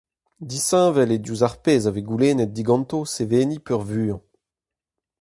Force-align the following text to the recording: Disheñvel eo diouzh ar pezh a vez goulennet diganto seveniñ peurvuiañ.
Disheñvel 0.49 1.09
eo 1.13 1.21
diouzh 1.23 1.45
ar 1.47 1.55
pezh 1.63 1.87
a 1.89 1.91
vez 1.95 2.05
goulennet 2.07 2.53
diganto 2.57 2.99
seveniñ 3.13 3.61
peurvuiañ. 3.65 4.21